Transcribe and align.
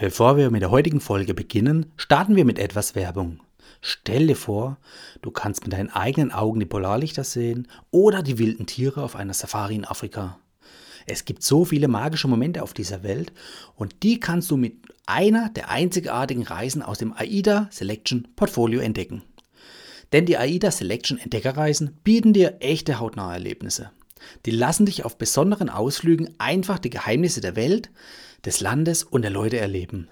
Bevor 0.00 0.36
wir 0.36 0.52
mit 0.52 0.62
der 0.62 0.70
heutigen 0.70 1.00
Folge 1.00 1.34
beginnen, 1.34 1.92
starten 1.96 2.36
wir 2.36 2.44
mit 2.44 2.60
etwas 2.60 2.94
Werbung. 2.94 3.40
Stell 3.80 4.28
dir 4.28 4.36
vor, 4.36 4.78
du 5.22 5.32
kannst 5.32 5.64
mit 5.64 5.72
deinen 5.72 5.90
eigenen 5.90 6.30
Augen 6.30 6.60
die 6.60 6.66
Polarlichter 6.66 7.24
sehen 7.24 7.66
oder 7.90 8.22
die 8.22 8.38
wilden 8.38 8.66
Tiere 8.66 9.02
auf 9.02 9.16
einer 9.16 9.34
Safari 9.34 9.74
in 9.74 9.84
Afrika. 9.84 10.38
Es 11.06 11.24
gibt 11.24 11.42
so 11.42 11.64
viele 11.64 11.88
magische 11.88 12.28
Momente 12.28 12.62
auf 12.62 12.74
dieser 12.74 13.02
Welt 13.02 13.32
und 13.74 14.04
die 14.04 14.20
kannst 14.20 14.52
du 14.52 14.56
mit 14.56 14.76
einer 15.06 15.48
der 15.50 15.68
einzigartigen 15.68 16.44
Reisen 16.44 16.82
aus 16.82 16.98
dem 16.98 17.12
AIDA 17.12 17.66
Selection 17.72 18.28
Portfolio 18.36 18.80
entdecken. 18.80 19.22
Denn 20.12 20.26
die 20.26 20.38
AIDA 20.38 20.70
Selection 20.70 21.18
Entdeckerreisen 21.18 21.98
bieten 22.04 22.32
dir 22.32 22.58
echte 22.60 23.00
hautnahe 23.00 23.32
Erlebnisse. 23.32 23.90
Die 24.46 24.50
lassen 24.50 24.86
dich 24.86 25.04
auf 25.04 25.18
besonderen 25.18 25.70
Ausflügen 25.70 26.34
einfach 26.38 26.78
die 26.78 26.90
Geheimnisse 26.90 27.40
der 27.40 27.56
Welt, 27.56 27.90
des 28.44 28.60
Landes 28.60 29.02
und 29.02 29.22
der 29.22 29.30
Leute 29.30 29.58
erleben. 29.58 30.08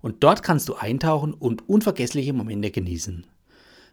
Und 0.00 0.22
dort 0.22 0.42
kannst 0.42 0.68
du 0.68 0.74
eintauchen 0.74 1.34
und 1.34 1.68
unvergessliche 1.68 2.32
Momente 2.32 2.70
genießen. 2.70 3.26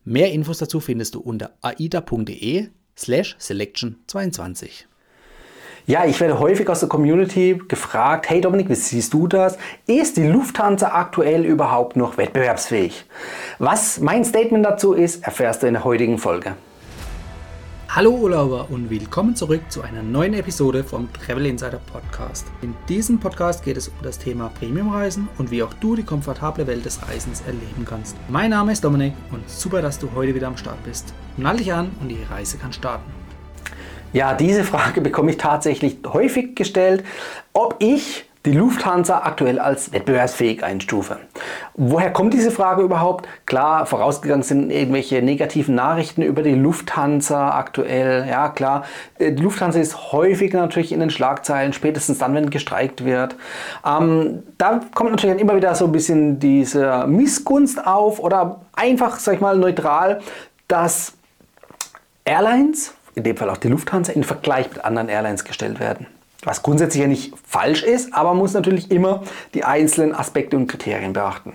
Mehr 0.04 0.32
Infos 0.32 0.60
dazu 0.60 0.80
findest 0.80 1.16
du 1.16 1.20
unter 1.20 1.58
aida.de 1.62 2.68
slash 2.98 3.36
selection 3.40 3.98
22. 4.08 4.88
Ja, 5.88 6.04
ich 6.06 6.20
werde 6.20 6.40
häufig 6.40 6.68
aus 6.68 6.80
der 6.80 6.90
Community 6.90 7.62
gefragt, 7.68 8.28
hey 8.30 8.42
Dominik, 8.42 8.70
wie 8.70 8.76
siehst 8.76 9.14
du 9.14 9.28
das? 9.28 9.58
Ist 9.86 10.18
die 10.18 10.28
Lufthansa 10.28 10.88
aktuell 10.88 11.46
überhaupt 11.46 11.96
noch 11.96 12.18
wettbewerbsfähig? 12.18 13.06
Was 13.60 14.00
mein 14.00 14.26
Statement 14.26 14.66
dazu 14.66 14.94
ist, 14.94 15.24
erfährst 15.24 15.62
du 15.62 15.68
in 15.68 15.74
der 15.74 15.84
heutigen 15.84 16.18
Folge. 16.18 16.56
Hallo 17.96 18.12
Urlauber 18.12 18.68
und 18.72 18.90
willkommen 18.90 19.38
zurück 19.38 19.62
zu 19.72 19.82
einer 19.82 20.04
neuen 20.04 20.34
Episode 20.34 20.84
vom 20.84 21.08
Travel 21.14 21.46
Insider 21.46 21.80
Podcast. 21.80 22.46
In 22.62 22.76
diesem 22.90 23.22
Podcast 23.22 23.64
geht 23.64 23.78
es 23.78 23.88
um 23.88 23.94
das 24.04 24.20
Thema 24.20 24.50
Premiumreisen 24.50 25.30
und 25.38 25.50
wie 25.50 25.64
auch 25.64 25.74
du 25.76 25.96
die 25.96 26.04
komfortable 26.04 26.68
Welt 26.68 26.84
des 26.84 27.08
Reisens 27.08 27.40
erleben 27.48 27.86
kannst. 27.86 28.18
Mein 28.28 28.50
Name 28.50 28.74
ist 28.74 28.84
Dominik 28.84 29.14
und 29.32 29.50
super, 29.50 29.82
dass 29.82 29.98
du 29.98 30.12
heute 30.14 30.36
wieder 30.36 30.48
am 30.48 30.58
Start 30.58 30.84
bist. 30.84 31.14
Nall 31.38 31.56
dich 31.56 31.72
an 31.72 31.90
und 32.02 32.10
die 32.10 32.22
Reise 32.30 32.58
kann 32.58 32.74
starten. 32.74 33.10
Ja, 34.12 34.34
diese 34.34 34.66
Frage 34.66 35.00
bekomme 35.00 35.32
ich 35.32 35.38
tatsächlich 35.38 36.00
häufig 36.06 36.54
gestellt, 36.54 37.06
ob 37.54 37.78
ich 37.80 38.25
die 38.46 38.52
Lufthansa 38.52 39.20
aktuell 39.24 39.60
als 39.60 39.92
wettbewerbsfähig 39.92 40.64
einstufe. 40.64 41.18
Woher 41.74 42.12
kommt 42.12 42.34
diese 42.34 42.52
Frage 42.52 42.84
überhaupt? 42.84 43.28
Klar, 43.46 43.86
vorausgegangen 43.86 44.44
sind 44.44 44.70
irgendwelche 44.70 45.22
negativen 45.22 45.74
Nachrichten 45.76 46.22
über 46.22 46.44
die 46.44 46.54
Lufthansa 46.54 47.58
aktuell. 47.58 48.28
Ja, 48.28 48.50
klar, 48.50 48.86
äh, 49.18 49.32
die 49.32 49.42
Lufthansa 49.42 49.80
ist 49.80 50.12
häufig 50.12 50.54
natürlich 50.54 50.92
in 50.92 51.00
den 51.00 51.10
Schlagzeilen, 51.10 51.74
spätestens 51.74 52.20
dann, 52.20 52.36
wenn 52.36 52.50
gestreikt 52.50 53.04
wird. 53.04 53.36
Ähm, 53.86 54.44
da 54.58 54.82
kommt 54.94 55.12
natürlich 55.12 55.40
immer 55.42 55.56
wieder 55.56 55.74
so 55.76 55.86
ein 55.86 55.92
bisschen 55.92 56.40
diese 56.40 57.06
Missgunst 57.08 57.86
auf 57.86 58.20
oder 58.20 58.62
einfach, 58.74 59.20
sag 59.20 59.36
ich 59.36 59.42
mal, 59.42 59.58
neutral, 59.58 60.22
dass 60.68 61.14
Airlines, 62.24 62.94
in 63.16 63.24
dem 63.24 63.38
Fall 63.38 63.50
auch 63.50 63.58
die 63.58 63.70
Lufthansa, 63.70 64.14
in 64.14 64.24
Vergleich 64.24 64.70
mit 64.70 64.86
anderen 64.86 65.10
Airlines 65.10 65.44
gestellt 65.44 65.80
werden. 65.80 66.08
Was 66.46 66.64
grundsätzlich 66.64 67.02
ja 67.02 67.08
nicht 67.08 67.34
falsch 67.46 67.84
ist, 67.84 68.14
aber 68.14 68.30
man 68.30 68.38
muss 68.38 68.54
natürlich 68.54 68.92
immer 68.92 69.24
die 69.54 69.66
einzelnen 69.66 70.16
Aspekte 70.16 70.56
und 70.56 70.68
Kriterien 70.68 71.12
beachten. 71.12 71.54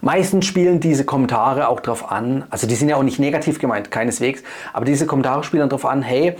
Meistens 0.00 0.46
spielen 0.46 0.80
diese 0.80 1.04
Kommentare 1.04 1.68
auch 1.68 1.80
darauf 1.80 2.12
an, 2.12 2.44
also 2.50 2.66
die 2.66 2.74
sind 2.74 2.88
ja 2.88 2.96
auch 2.96 3.02
nicht 3.02 3.18
negativ 3.18 3.58
gemeint, 3.58 3.90
keineswegs, 3.90 4.42
aber 4.72 4.84
diese 4.84 5.06
Kommentare 5.06 5.42
spielen 5.42 5.68
darauf 5.68 5.86
an, 5.86 6.02
hey, 6.02 6.36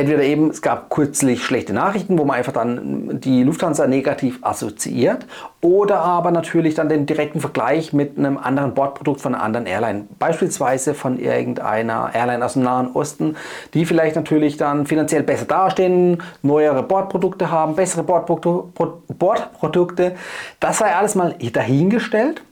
entweder 0.00 0.22
eben, 0.22 0.50
es 0.50 0.62
gab 0.62 0.90
kürzlich 0.90 1.44
schlechte 1.44 1.72
Nachrichten, 1.72 2.18
wo 2.18 2.24
man 2.24 2.36
einfach 2.36 2.52
dann 2.52 3.20
die 3.20 3.42
Lufthansa 3.42 3.86
negativ 3.86 4.38
assoziiert, 4.42 5.26
oder 5.60 6.00
aber 6.00 6.30
natürlich 6.30 6.74
dann 6.74 6.88
den 6.88 7.06
direkten 7.06 7.40
Vergleich 7.40 7.92
mit 7.92 8.18
einem 8.18 8.38
anderen 8.38 8.74
Bordprodukt 8.74 9.20
von 9.20 9.34
einer 9.34 9.44
anderen 9.44 9.66
Airline, 9.66 10.06
beispielsweise 10.18 10.94
von 10.94 11.18
irgendeiner 11.18 12.10
Airline 12.14 12.44
aus 12.44 12.54
dem 12.54 12.62
Nahen 12.62 12.92
Osten, 12.92 13.36
die 13.74 13.84
vielleicht 13.84 14.16
natürlich 14.16 14.56
dann 14.56 14.86
finanziell 14.86 15.22
besser 15.22 15.44
dastehen, 15.44 16.22
neuere 16.42 16.82
Bordprodukte 16.82 17.50
haben, 17.50 17.76
bessere 17.76 18.02
Bordprodukte. 18.02 20.16
Das 20.58 20.78
sei 20.78 20.94
alles 20.94 21.14
mal 21.14 21.34
dahingestellt. 21.52 22.42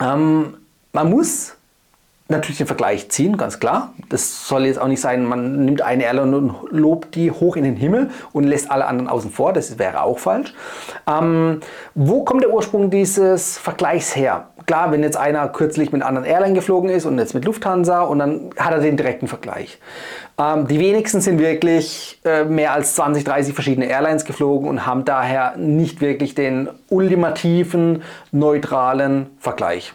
Ähm, 0.00 0.54
man 0.92 1.10
muss 1.10 1.57
natürlich 2.28 2.58
den 2.58 2.66
Vergleich 2.66 3.08
ziehen, 3.10 3.36
ganz 3.36 3.58
klar. 3.58 3.94
Das 4.10 4.46
soll 4.46 4.66
jetzt 4.66 4.78
auch 4.78 4.86
nicht 4.86 5.00
sein, 5.00 5.24
man 5.24 5.64
nimmt 5.64 5.82
eine 5.82 6.04
Airline 6.04 6.36
und 6.36 6.54
lobt 6.70 7.14
die 7.14 7.30
hoch 7.30 7.56
in 7.56 7.64
den 7.64 7.76
Himmel 7.76 8.10
und 8.32 8.44
lässt 8.44 8.70
alle 8.70 8.86
anderen 8.86 9.08
außen 9.08 9.30
vor. 9.30 9.52
Das 9.52 9.78
wäre 9.78 10.02
auch 10.02 10.18
falsch. 10.18 10.54
Ähm, 11.06 11.60
wo 11.94 12.24
kommt 12.24 12.42
der 12.42 12.50
Ursprung 12.52 12.90
dieses 12.90 13.58
Vergleichs 13.58 14.14
her? 14.14 14.48
Klar, 14.66 14.92
wenn 14.92 15.02
jetzt 15.02 15.16
einer 15.16 15.48
kürzlich 15.48 15.92
mit 15.92 16.02
anderen 16.02 16.26
Airline 16.26 16.52
geflogen 16.52 16.90
ist 16.90 17.06
und 17.06 17.18
jetzt 17.18 17.34
mit 17.34 17.46
Lufthansa 17.46 18.02
und 18.02 18.18
dann 18.18 18.50
hat 18.58 18.72
er 18.72 18.80
den 18.80 18.98
direkten 18.98 19.26
Vergleich. 19.26 19.78
Ähm, 20.38 20.66
die 20.68 20.78
wenigsten 20.78 21.22
sind 21.22 21.38
wirklich 21.38 22.20
äh, 22.26 22.44
mehr 22.44 22.72
als 22.74 22.94
20, 22.94 23.24
30 23.24 23.54
verschiedene 23.54 23.86
Airlines 23.86 24.26
geflogen 24.26 24.68
und 24.68 24.84
haben 24.84 25.06
daher 25.06 25.56
nicht 25.56 26.02
wirklich 26.02 26.34
den 26.34 26.68
ultimativen, 26.90 28.02
neutralen 28.30 29.30
Vergleich. 29.38 29.94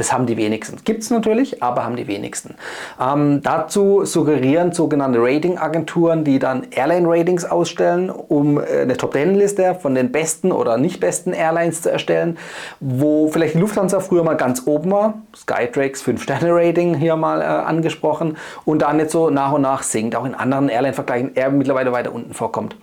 Das 0.00 0.14
haben 0.14 0.24
die 0.24 0.38
wenigsten. 0.38 0.78
Gibt 0.82 1.02
es 1.02 1.10
natürlich, 1.10 1.62
aber 1.62 1.84
haben 1.84 1.94
die 1.94 2.06
wenigsten. 2.06 2.54
Ähm, 2.98 3.42
dazu 3.42 4.06
suggerieren 4.06 4.72
sogenannte 4.72 5.18
Ratingagenturen, 5.20 6.24
die 6.24 6.38
dann 6.38 6.68
Airline-Ratings 6.70 7.44
ausstellen, 7.44 8.08
um 8.08 8.56
äh, 8.56 8.80
eine 8.80 8.96
Top-10-Liste 8.96 9.74
von 9.74 9.94
den 9.94 10.10
besten 10.10 10.52
oder 10.52 10.78
nicht 10.78 11.00
besten 11.00 11.34
Airlines 11.34 11.82
zu 11.82 11.92
erstellen, 11.92 12.38
wo 12.80 13.28
vielleicht 13.28 13.56
Lufthansa 13.56 14.00
früher 14.00 14.24
mal 14.24 14.38
ganz 14.38 14.66
oben 14.66 14.90
war, 14.90 15.20
Skytrax 15.36 16.02
5-Sterne-Rating 16.02 16.94
hier 16.94 17.16
mal 17.16 17.42
äh, 17.42 17.44
angesprochen, 17.44 18.38
und 18.64 18.80
dann 18.80 18.98
jetzt 19.00 19.12
so 19.12 19.28
nach 19.28 19.52
und 19.52 19.60
nach 19.60 19.82
sinkt, 19.82 20.16
auch 20.16 20.24
in 20.24 20.34
anderen 20.34 20.70
Airline-Vergleichen 20.70 21.34
eher 21.34 21.50
mittlerweile 21.50 21.92
weiter 21.92 22.14
unten 22.14 22.32
vorkommt. 22.32 22.74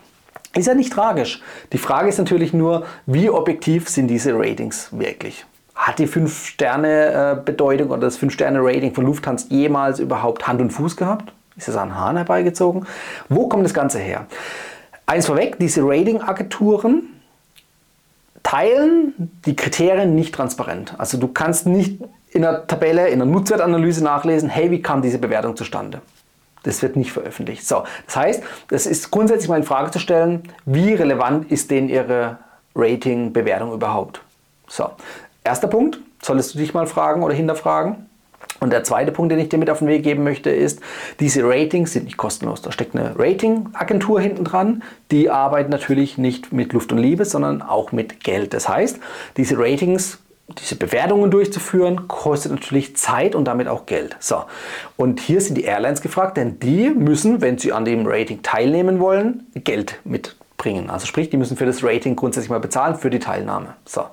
Ist 0.53 0.67
ja 0.67 0.75
nicht 0.75 0.94
tragisch. 0.94 1.41
Die 1.73 1.79
Frage 1.79 2.09
ist 2.09 2.19
natürlich 2.19 2.53
nur, 2.53 2.85
wie 3.07 3.31
objektiv 3.31 3.89
sind 3.89 4.07
diese 4.07 4.38
Ratings 4.38 4.89
wirklich? 4.91 5.47
Hat 5.77 5.99
die 5.99 6.07
5-Sterne-Bedeutung 6.07 7.91
oder 7.91 8.01
das 8.01 8.19
5-Sterne-Rating 8.19 8.93
von 8.93 9.05
Lufthansa 9.05 9.45
jemals 9.49 9.99
überhaupt 9.99 10.47
Hand 10.47 10.59
und 10.59 10.71
Fuß 10.71 10.97
gehabt? 10.97 11.31
Ist 11.55 11.67
das 11.67 11.77
an 11.77 11.95
Hahn 11.95 12.17
herbeigezogen? 12.17 12.85
Wo 13.29 13.47
kommt 13.47 13.63
das 13.63 13.73
Ganze 13.73 13.99
her? 13.99 14.25
Eins 15.05 15.27
vorweg, 15.27 15.57
diese 15.59 15.81
Rating-Agenturen 15.83 17.03
teilen 18.43 19.31
die 19.45 19.55
Kriterien 19.55 20.15
nicht 20.15 20.33
transparent. 20.33 20.95
Also 20.97 21.17
du 21.17 21.27
kannst 21.27 21.67
nicht 21.67 22.01
in 22.31 22.41
der 22.41 22.67
Tabelle, 22.67 23.07
in 23.09 23.19
der 23.19 23.27
Nutzwertanalyse 23.27 24.03
nachlesen, 24.03 24.49
hey, 24.49 24.71
wie 24.71 24.81
kam 24.81 25.01
diese 25.01 25.19
Bewertung 25.19 25.55
zustande? 25.55 26.01
Das 26.63 26.81
wird 26.81 26.95
nicht 26.95 27.11
veröffentlicht. 27.11 27.65
So, 27.65 27.83
das 28.05 28.15
heißt, 28.15 28.44
es 28.71 28.85
ist 28.85 29.11
grundsätzlich 29.11 29.47
mal 29.47 29.57
in 29.57 29.63
Frage 29.63 29.91
zu 29.91 29.99
stellen, 29.99 30.44
wie 30.65 30.94
relevant 30.94 31.51
ist 31.51 31.71
denn 31.71 31.88
Ihre 31.88 32.39
Rating-Bewertung 32.75 33.73
überhaupt? 33.73 34.21
So, 34.67 34.89
Erster 35.47 35.69
Punkt, 35.69 36.00
solltest 36.22 36.53
du 36.53 36.58
dich 36.59 36.74
mal 36.74 36.88
fragen 36.88 37.24
oder 37.24 37.34
hinterfragen. 37.34 38.08
Und 38.59 38.74
der 38.74 38.84
zweite 38.84 39.13
Punkt, 39.13 39.31
den 39.31 39.40
ich 39.40 39.47
dir 39.47 39.58
mit 39.58 39.69
auf 39.69 39.80
den 39.80 39.88
Weg 39.88 40.03
geben 40.03 40.25
möchte, 40.25 40.50
ist, 40.50 40.81
diese 41.22 41.44
Ratings 41.44 41.94
sind 41.94 42.03
nicht 42.03 42.18
kostenlos. 42.18 42.62
Da 42.62 42.74
steckt 42.74 42.96
eine 42.96 43.18
Ratingagentur 43.18 44.19
hinten 44.19 44.44
dran. 44.44 44.84
Die 45.09 45.30
arbeitet 45.30 45.72
natürlich 45.72 46.18
nicht 46.18 46.52
mit 46.52 46.74
Luft 46.74 46.91
und 46.91 46.97
Liebe, 46.97 47.24
sondern 47.24 47.62
auch 47.62 47.94
mit 47.94 48.25
Geld. 48.25 48.53
Das 48.53 48.68
heißt, 48.68 49.00
diese 49.38 49.57
Ratings, 49.57 50.19
diese 50.59 50.75
Bewertungen 50.75 51.31
durchzuführen, 51.31 52.09
kostet 52.09 52.52
natürlich 52.52 52.97
Zeit 52.97 53.36
und 53.36 53.46
damit 53.46 53.69
auch 53.69 53.86
Geld. 53.86 54.18
So. 54.19 54.44
Und 54.97 55.22
hier 55.22 55.40
sind 55.40 55.56
die 55.56 55.63
Airlines 55.63 56.02
gefragt, 56.02 56.36
denn 56.36 56.59
die 56.59 56.90
müssen, 56.90 57.40
wenn 57.40 57.57
sie 57.57 57.72
an 57.72 57.86
dem 57.86 58.06
Rating 58.06 58.41
teilnehmen 58.41 59.00
wollen, 59.00 59.47
Geld 59.53 60.00
mitbringen. 60.03 60.90
Also 60.90 61.06
sprich, 61.06 61.30
die 61.30 61.38
müssen 61.38 61.56
für 61.56 61.66
das 61.66 61.86
Rating 61.86 62.18
grundsätzlich 62.18 62.50
mal 62.50 62.59
bezahlen 62.59 62.96
für 62.96 63.09
die 63.09 63.19
Teilnahme. 63.19 63.75
So. 63.86 64.03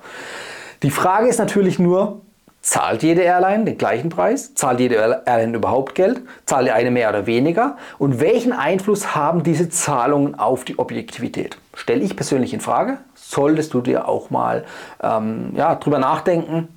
Die 0.85 0.91
Frage 0.91 1.27
ist 1.27 1.39
natürlich 1.39 1.79
nur, 1.79 2.21
zahlt 2.61 3.01
jede 3.01 3.23
Airline 3.23 3.65
den 3.65 3.75
gleichen 3.75 4.09
Preis? 4.09 4.53
Zahlt 4.53 4.79
jede 4.79 5.23
Airline 5.25 5.57
überhaupt 5.57 5.95
Geld? 5.95 6.21
Zahlt 6.45 6.69
eine 6.69 6.91
mehr 6.91 7.09
oder 7.09 7.25
weniger? 7.25 7.77
Und 7.97 8.19
welchen 8.19 8.53
Einfluss 8.53 9.15
haben 9.15 9.41
diese 9.41 9.67
Zahlungen 9.69 10.35
auf 10.35 10.63
die 10.63 10.77
Objektivität? 10.77 11.57
Stelle 11.73 12.03
ich 12.03 12.15
persönlich 12.15 12.53
in 12.53 12.59
Frage. 12.59 12.99
Solltest 13.15 13.73
du 13.73 13.81
dir 13.81 14.07
auch 14.07 14.29
mal 14.29 14.63
ähm, 15.01 15.53
ja, 15.55 15.73
drüber 15.73 15.97
nachdenken, 15.97 16.67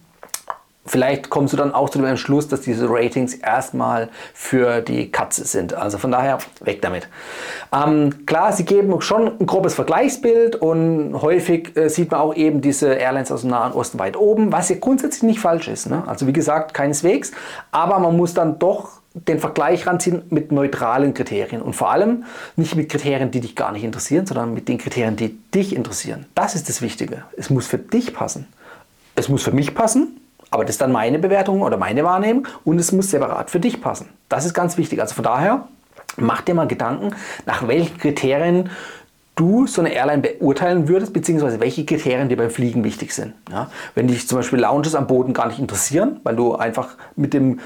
vielleicht 0.89 1.31
kommst 1.31 1.53
du 1.53 1.57
dann 1.57 1.73
auch 1.73 1.91
zu 1.91 1.99
dem 1.99 2.07
Entschluss, 2.07 2.49
dass 2.49 2.63
diese 2.63 2.89
Ratings 2.89 3.35
erstmal 3.35 4.09
für 4.35 4.81
die 4.81 5.11
Katze 5.11 5.45
sind. 5.45 5.75
Also 5.75 5.99
von 5.99 6.11
daher 6.11 6.39
weg 6.61 6.83
damit. 6.83 7.09
Ähm, 7.73 8.27
klar, 8.27 8.53
sie 8.53 8.65
geben 8.65 9.01
schon 9.01 9.39
ein 9.39 9.47
grobes 9.47 9.75
Vergleichsbild 9.75 10.57
und 10.57 11.21
häufig 11.21 11.77
äh, 11.77 11.89
sieht 11.89 12.11
man 12.11 12.21
auch 12.21 12.35
eben 12.35 12.61
diese 12.61 12.95
Airlines 12.95 13.31
aus 13.31 13.43
dem 13.43 13.51
Nahen 13.51 13.73
Osten 13.73 13.99
weit 13.99 14.17
oben, 14.17 14.53
was 14.53 14.69
ja 14.69 14.77
grundsätzlich 14.81 15.23
nicht 15.23 15.41
falsch 15.41 15.69
ist. 15.69 15.89
Ne? 15.89 16.03
Also 16.07 16.27
wie 16.27 16.33
gesagt, 16.33 16.75
keineswegs. 16.75 17.33
Aber 17.71 17.99
man 17.99 18.17
muss 18.17 18.35
dann 18.35 18.59
doch 18.59 18.99
den 19.15 19.41
Vergleich 19.41 19.87
ranziehen 19.87 20.23
mit 20.31 20.53
neutralen 20.53 21.15
Kriterien 21.15 21.63
und 21.63 21.75
vor 21.75 21.91
allem 21.91 22.25
nicht 22.57 22.77
mit 22.77 22.89
Kriterien, 22.89 23.31
die 23.31 23.41
dich 23.41 23.57
gar 23.57 23.73
nicht 23.73 23.85
interessieren, 23.85 24.27
sondern 24.27 24.55
mit 24.55 24.69
den 24.69 24.79
Kriterien, 24.79 25.17
die 25.17 25.39
dich 25.55 25.75
interessieren. 25.75 26.27
Das 26.35 26.55
ist 26.55 26.69
das 26.69 26.83
Wichtige. 26.83 27.25
Es 27.37 27.51
muss 27.51 27.67
für 27.67 27.79
dich 27.79 28.15
passen. 28.15 28.47
Es 29.15 29.29
muss 29.29 29.43
für 29.43 29.51
mich 29.51 29.75
passen, 29.75 30.18
aber 30.51 30.65
das 30.65 30.75
ist 30.77 30.81
dann 30.81 30.93
meine 30.93 31.19
Bewertung 31.19 31.63
oder 31.63 31.77
meine 31.77 32.05
Wahrnehmung 32.05 32.47
und 32.65 32.79
es 32.79 32.93
muss 32.93 33.11
separat 33.11 33.51
für 33.51 33.61
dich 33.61 33.81
passen. 33.81 34.09
Das 34.29 34.45
ist 34.45 34.55
ganz 34.55 34.77
wichtig. 34.77 35.01
Also 35.01 35.15
von 35.15 35.25
daher, 35.25 35.69
mach 36.17 36.41
dir 36.43 36.55
mal 36.55 36.67
Gedanken, 36.67 37.15
nach 37.47 37.67
welchen 37.69 37.99
Kriterien 37.99 38.71
du 39.35 39.67
so 39.67 39.81
eine 39.81 39.93
Airline 39.93 40.21
beurteilen 40.21 40.89
würdest, 40.89 41.13
beziehungsweise 41.13 41.61
welche 41.61 41.85
Kriterien 41.85 42.29
dir 42.29 42.37
beim 42.37 42.51
Fliegen 42.51 42.83
wichtig 42.83 43.13
sind. 43.15 43.35
Ja? 43.51 43.71
Wenn 43.95 44.09
dich 44.09 44.27
zum 44.27 44.39
Beispiel 44.39 44.59
Lounges 44.59 44.95
am 44.95 45.07
Boden 45.07 45.33
gar 45.33 45.47
nicht 45.47 45.61
interessieren, 45.61 46.21
weil 46.25 46.35
du 46.35 46.57
einfach 46.57 46.97
mit 47.15 47.35
dem 47.35 47.61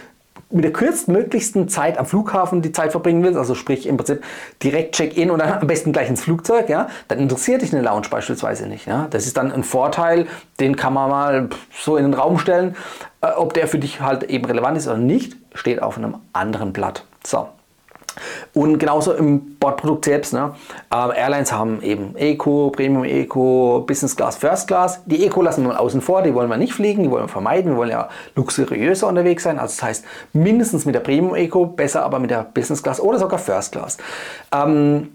mit 0.53 0.65
der 0.65 0.73
kürztmöglichsten 0.73 1.69
Zeit 1.69 1.99
am 1.99 2.07
Flughafen 2.07 2.63
die 2.63 2.73
Zeit 2.73 2.93
verbringen 2.93 3.23
willst, 3.23 3.39
also 3.39 3.55
sprich 3.55 3.87
im 3.87 3.97
Prinzip 3.97 4.23
direkt 4.63 4.95
Check-in 4.95 5.31
und 5.31 5.39
dann 5.39 5.53
am 5.61 5.67
besten 5.67 5.93
gleich 5.93 6.09
ins 6.09 6.23
Flugzeug, 6.23 6.69
ja, 6.69 6.89
dann 7.09 7.19
interessiert 7.19 7.63
dich 7.63 7.73
eine 7.73 7.83
Lounge 7.83 8.09
beispielsweise 8.11 8.67
nicht. 8.67 8.87
Ja. 8.87 9.07
Das 9.11 9.27
ist 9.27 9.37
dann 9.37 9.53
ein 9.53 9.65
Vorteil, 9.65 10.27
den 10.61 10.77
kann 10.77 10.93
man 10.93 11.11
mal 11.11 11.49
so 11.73 11.97
in 11.97 12.05
den 12.05 12.15
Raum 12.15 12.39
stellen. 12.39 12.77
Äh, 13.21 13.29
ob 13.37 13.55
der 13.55 13.67
für 13.69 13.79
dich 13.79 14.01
halt 14.01 14.25
eben 14.25 14.45
relevant 14.45 14.77
ist 14.77 14.89
oder 14.89 14.99
nicht, 14.99 15.37
steht 15.55 15.83
auf 15.83 15.97
einem 15.97 16.17
anderen 16.33 16.73
Blatt. 16.73 17.05
So. 17.25 17.49
Und 18.55 18.79
genauso 18.79 19.13
im 19.13 19.57
Bordprodukt 19.57 20.05
selbst. 20.05 20.33
Ne? 20.33 20.55
Äh, 20.93 21.19
Airlines 21.19 21.53
haben 21.53 21.83
eben 21.83 22.17
Eco, 22.17 22.71
Premium 22.71 23.05
Eco, 23.05 23.85
Business 23.87 24.17
Class, 24.17 24.37
First 24.37 24.69
Class. 24.69 25.01
Die 25.07 25.25
Eco 25.27 25.43
lassen 25.43 25.65
wir 25.65 25.79
außen 25.79 26.01
vor, 26.01 26.23
die 26.23 26.35
wollen 26.35 26.49
wir 26.49 26.57
nicht 26.57 26.73
fliegen, 26.75 27.03
die 27.03 27.11
wollen 27.11 27.25
wir 27.25 27.29
vermeiden. 27.29 27.73
Wir 27.73 27.77
wollen 27.77 27.91
ja 27.91 28.09
luxuriöser 28.35 29.09
unterwegs 29.09 29.43
sein. 29.43 29.59
Also 29.59 29.75
das 29.77 29.83
heißt 29.83 30.05
mindestens 30.33 30.85
mit 30.85 30.95
der 30.95 31.01
Premium 31.01 31.35
Eco, 31.35 31.67
besser 31.67 32.05
aber 32.05 32.19
mit 32.19 32.31
der 32.31 32.45
Business 32.55 32.83
Class 32.83 33.01
oder 33.01 33.19
sogar 33.19 33.39
First 33.39 33.73
Class. 33.73 33.99
Ähm, 34.53 35.11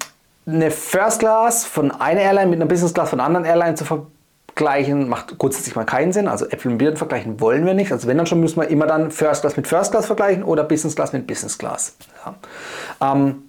eine 0.45 0.71
First 0.71 1.19
Class 1.19 1.65
von 1.65 1.91
einer 1.91 2.21
Airline 2.21 2.47
mit 2.47 2.61
einer 2.61 2.69
Business 2.69 2.93
Class 2.93 3.09
von 3.09 3.19
einer 3.19 3.27
anderen 3.27 3.45
Airline 3.45 3.75
zu 3.75 3.83
verbinden, 3.85 4.16
vergleichen 4.57 5.07
macht 5.07 5.37
grundsätzlich 5.37 5.75
mal 5.75 5.85
keinen 5.85 6.11
Sinn. 6.11 6.27
Also 6.27 6.45
Äpfel 6.47 6.71
und 6.71 6.79
Birnen 6.79 6.97
vergleichen 6.97 7.39
wollen 7.39 7.65
wir 7.65 7.75
nicht. 7.75 7.91
Also 7.91 8.07
wenn 8.07 8.17
dann 8.17 8.25
schon 8.25 8.39
müssen 8.39 8.59
wir 8.59 8.67
immer 8.67 8.87
dann 8.87 9.11
First 9.11 9.41
Class 9.41 9.55
mit 9.55 9.67
First 9.67 9.91
Class 9.91 10.07
vergleichen 10.07 10.43
oder 10.43 10.63
Business 10.63 10.95
Class 10.95 11.13
mit 11.13 11.27
Business 11.27 11.57
Class. 11.57 11.95
Ja, 12.25 13.13
ähm, 13.13 13.43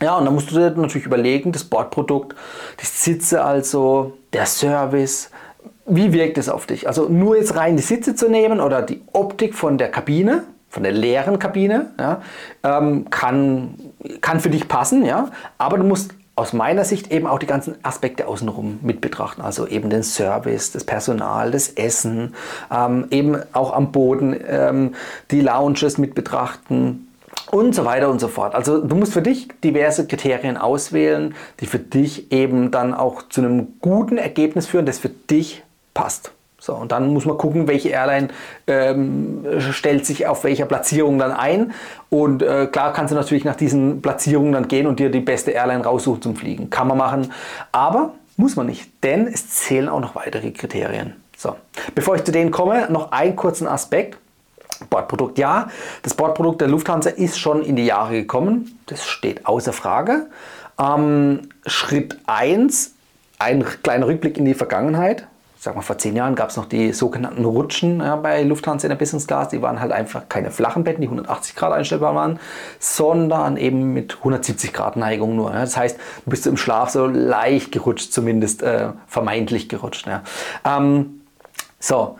ja 0.00 0.16
und 0.16 0.24
dann 0.24 0.34
musst 0.34 0.50
du 0.50 0.54
dir 0.54 0.70
natürlich 0.70 1.06
überlegen, 1.06 1.52
das 1.52 1.64
Bordprodukt, 1.64 2.34
die 2.80 2.86
Sitze 2.86 3.44
also, 3.44 4.16
der 4.32 4.46
Service, 4.46 5.30
wie 5.84 6.14
wirkt 6.14 6.38
es 6.38 6.48
auf 6.48 6.64
dich? 6.64 6.88
Also 6.88 7.08
nur 7.10 7.36
jetzt 7.36 7.56
rein 7.56 7.76
die 7.76 7.82
Sitze 7.82 8.14
zu 8.14 8.30
nehmen 8.30 8.60
oder 8.60 8.80
die 8.80 9.02
Optik 9.12 9.54
von 9.54 9.76
der 9.76 9.90
Kabine, 9.90 10.44
von 10.70 10.82
der 10.82 10.92
leeren 10.92 11.38
Kabine, 11.38 11.90
ja, 12.00 12.22
ähm, 12.62 13.10
kann, 13.10 13.74
kann 14.22 14.40
für 14.40 14.50
dich 14.50 14.66
passen, 14.66 15.04
ja, 15.04 15.28
aber 15.58 15.76
du 15.76 15.84
musst 15.84 16.14
aus 16.36 16.52
meiner 16.52 16.84
Sicht 16.84 17.12
eben 17.12 17.26
auch 17.26 17.38
die 17.38 17.46
ganzen 17.46 17.76
Aspekte 17.84 18.26
außenrum 18.26 18.80
mit 18.82 19.00
betrachten. 19.00 19.40
Also 19.40 19.66
eben 19.66 19.88
den 19.88 20.02
Service, 20.02 20.72
das 20.72 20.84
Personal, 20.84 21.52
das 21.52 21.68
Essen, 21.68 22.34
ähm, 22.72 23.06
eben 23.10 23.36
auch 23.52 23.72
am 23.72 23.92
Boden 23.92 24.36
ähm, 24.46 24.94
die 25.30 25.40
Lounges 25.40 25.96
mit 25.96 26.14
betrachten 26.14 27.08
und 27.50 27.74
so 27.74 27.84
weiter 27.84 28.10
und 28.10 28.20
so 28.20 28.28
fort. 28.28 28.54
Also 28.54 28.84
du 28.84 28.96
musst 28.96 29.12
für 29.12 29.22
dich 29.22 29.48
diverse 29.62 30.06
Kriterien 30.06 30.56
auswählen, 30.56 31.34
die 31.60 31.66
für 31.66 31.78
dich 31.78 32.32
eben 32.32 32.72
dann 32.72 32.94
auch 32.94 33.28
zu 33.28 33.40
einem 33.40 33.78
guten 33.80 34.18
Ergebnis 34.18 34.66
führen, 34.66 34.86
das 34.86 34.98
für 34.98 35.10
dich 35.10 35.62
passt. 35.94 36.33
So, 36.64 36.72
und 36.72 36.92
dann 36.92 37.12
muss 37.12 37.26
man 37.26 37.36
gucken, 37.36 37.68
welche 37.68 37.90
Airline 37.90 38.28
ähm, 38.66 39.44
stellt 39.70 40.06
sich 40.06 40.26
auf 40.26 40.44
welcher 40.44 40.64
Platzierung 40.64 41.18
dann 41.18 41.30
ein. 41.30 41.74
Und 42.08 42.42
äh, 42.42 42.68
klar 42.68 42.94
kannst 42.94 43.12
du 43.12 43.16
natürlich 43.16 43.44
nach 43.44 43.54
diesen 43.54 44.00
Platzierungen 44.00 44.52
dann 44.52 44.66
gehen 44.66 44.86
und 44.86 44.98
dir 44.98 45.10
die 45.10 45.20
beste 45.20 45.50
Airline 45.50 45.84
raussuchen 45.84 46.22
zum 46.22 46.36
Fliegen. 46.36 46.70
Kann 46.70 46.88
man 46.88 46.96
machen, 46.96 47.32
aber 47.70 48.14
muss 48.38 48.56
man 48.56 48.64
nicht, 48.64 48.90
denn 49.04 49.26
es 49.26 49.50
zählen 49.50 49.90
auch 49.90 50.00
noch 50.00 50.14
weitere 50.14 50.52
Kriterien. 50.52 51.12
So, 51.36 51.54
bevor 51.94 52.16
ich 52.16 52.24
zu 52.24 52.32
denen 52.32 52.50
komme, 52.50 52.90
noch 52.90 53.12
einen 53.12 53.36
kurzen 53.36 53.68
Aspekt. 53.68 54.16
Bordprodukt, 54.88 55.36
ja, 55.36 55.68
das 56.02 56.14
Bordprodukt 56.14 56.62
der 56.62 56.68
Lufthansa 56.68 57.10
ist 57.10 57.38
schon 57.38 57.62
in 57.62 57.76
die 57.76 57.84
Jahre 57.84 58.14
gekommen. 58.14 58.78
Das 58.86 59.04
steht 59.04 59.44
außer 59.44 59.74
Frage. 59.74 60.28
Ähm, 60.80 61.42
Schritt 61.66 62.18
1, 62.26 62.94
ein 63.38 63.66
kleiner 63.82 64.06
Rückblick 64.06 64.38
in 64.38 64.46
die 64.46 64.54
Vergangenheit 64.54 65.26
sag 65.64 65.74
mal, 65.74 65.82
vor 65.82 65.96
zehn 65.96 66.14
Jahren 66.14 66.34
gab 66.34 66.50
es 66.50 66.56
noch 66.56 66.66
die 66.66 66.92
sogenannten 66.92 67.44
Rutschen 67.44 68.00
ja, 68.00 68.16
bei 68.16 68.42
Lufthansa 68.42 68.86
in 68.86 68.90
der 68.90 68.96
Business 68.96 69.26
Class. 69.26 69.48
Die 69.48 69.62
waren 69.62 69.80
halt 69.80 69.92
einfach 69.92 70.28
keine 70.28 70.50
flachen 70.50 70.84
Betten, 70.84 71.00
die 71.00 71.06
180 71.06 71.56
Grad 71.56 71.72
einstellbar 71.72 72.14
waren, 72.14 72.38
sondern 72.78 73.56
eben 73.56 73.94
mit 73.94 74.18
170 74.18 74.74
Grad 74.74 74.96
Neigung 74.96 75.36
nur. 75.36 75.52
Ja. 75.52 75.60
Das 75.60 75.76
heißt, 75.76 75.98
du 76.24 76.30
bist 76.30 76.46
im 76.46 76.58
Schlaf 76.58 76.90
so 76.90 77.06
leicht 77.06 77.72
gerutscht, 77.72 78.12
zumindest 78.12 78.62
äh, 78.62 78.90
vermeintlich 79.06 79.70
gerutscht. 79.70 80.06
Ja. 80.06 80.22
Ähm, 80.66 81.22
so, 81.80 82.18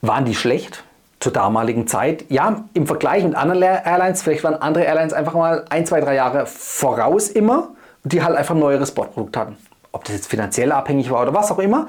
waren 0.00 0.24
die 0.24 0.34
schlecht? 0.34 0.84
Zur 1.18 1.32
damaligen 1.32 1.88
Zeit. 1.88 2.26
Ja, 2.28 2.64
im 2.74 2.86
Vergleich 2.86 3.24
mit 3.24 3.34
anderen 3.34 3.62
Airlines, 3.62 4.22
vielleicht 4.22 4.44
waren 4.44 4.54
andere 4.54 4.84
Airlines 4.84 5.14
einfach 5.14 5.32
mal 5.32 5.64
ein, 5.70 5.86
zwei, 5.86 6.00
drei 6.00 6.14
Jahre 6.14 6.46
voraus 6.46 7.28
immer, 7.28 7.70
die 8.04 8.22
halt 8.22 8.36
einfach 8.36 8.54
ein 8.54 8.60
neueres 8.60 8.90
Sportprodukt 8.90 9.36
hatten 9.36 9.56
ob 9.94 10.04
das 10.04 10.16
jetzt 10.16 10.28
finanziell 10.28 10.72
abhängig 10.72 11.10
war 11.10 11.22
oder 11.22 11.32
was 11.32 11.50
auch 11.50 11.58
immer. 11.58 11.86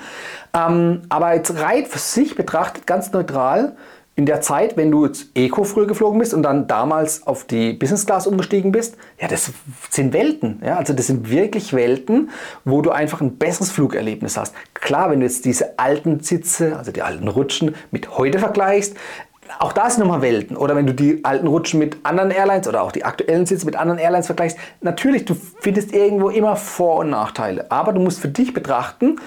Ähm, 0.53 1.01
aber 1.09 1.33
jetzt 1.33 1.59
rein 1.59 1.85
für 1.85 1.99
sich 1.99 2.35
betrachtet, 2.35 2.87
ganz 2.87 3.11
neutral, 3.11 3.75
in 4.17 4.25
der 4.25 4.39
Zeit, 4.39 4.77
wenn 4.77 4.91
du 4.91 5.05
jetzt 5.05 5.27
Eco 5.35 5.65
früher 5.65 5.87
geflogen 5.87 6.19
bist 6.19 6.33
und 6.33 6.43
dann 6.43 6.67
damals 6.67 7.27
auf 7.27 7.43
die 7.43 7.73
Business 7.73 8.05
Class 8.05 8.27
umgestiegen 8.27 8.71
bist, 8.71 8.95
ja, 9.19 9.27
das 9.27 9.51
sind 9.89 10.13
Welten. 10.13 10.61
Ja, 10.63 10.77
also 10.77 10.93
das 10.93 11.07
sind 11.07 11.29
wirklich 11.29 11.73
Welten, 11.73 12.29
wo 12.63 12.81
du 12.81 12.91
einfach 12.91 13.19
ein 13.19 13.37
besseres 13.37 13.71
Flugerlebnis 13.71 14.37
hast. 14.37 14.55
Klar, 14.73 15.11
wenn 15.11 15.19
du 15.19 15.25
jetzt 15.25 15.43
diese 15.43 15.77
alten 15.79 16.21
Sitze, 16.21 16.77
also 16.77 16.93
die 16.93 17.01
alten 17.01 17.27
Rutschen 17.27 17.75
mit 17.91 18.17
heute 18.17 18.39
vergleichst, 18.39 18.95
auch 19.59 19.73
da 19.73 19.89
sind 19.89 20.01
nochmal 20.01 20.21
Welten. 20.21 20.57
Oder 20.57 20.75
wenn 20.75 20.87
du 20.87 20.93
die 20.93 21.23
alten 21.23 21.47
Rutschen 21.47 21.79
mit 21.79 21.97
anderen 22.03 22.31
Airlines 22.31 22.67
oder 22.67 22.81
auch 22.81 22.91
die 22.91 23.03
aktuellen 23.03 23.45
Sitze 23.45 23.65
mit 23.65 23.75
anderen 23.75 23.99
Airlines 23.99 24.25
vergleichst, 24.25 24.57
natürlich, 24.81 25.25
du 25.25 25.35
findest 25.59 25.93
irgendwo 25.93 26.29
immer 26.29 26.55
Vor- 26.55 26.97
und 26.97 27.09
Nachteile. 27.09 27.69
Aber 27.71 27.93
du 27.93 28.01
musst 28.01 28.19
für 28.19 28.27
dich 28.27 28.53
betrachten, 28.53 29.17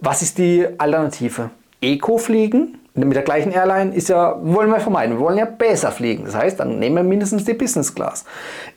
was 0.00 0.22
ist 0.22 0.38
die 0.38 0.66
Alternative? 0.78 1.50
Eco 1.80 2.18
fliegen 2.18 2.78
mit 3.04 3.14
der 3.14 3.22
gleichen 3.22 3.52
Airline 3.52 3.94
ist 3.94 4.08
ja, 4.08 4.36
wollen 4.42 4.70
wir 4.70 4.80
vermeiden, 4.80 5.16
wir 5.16 5.20
wollen 5.20 5.36
ja 5.36 5.44
besser 5.44 5.92
fliegen. 5.92 6.24
Das 6.24 6.34
heißt, 6.34 6.58
dann 6.58 6.78
nehmen 6.78 6.96
wir 6.96 7.02
mindestens 7.02 7.44
die 7.44 7.52
Business 7.52 7.94
Class. 7.94 8.24